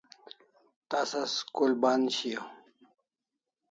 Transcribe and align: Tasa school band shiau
Tasa 0.89 1.21
school 1.35 1.73
band 1.81 2.05
shiau 2.17 2.47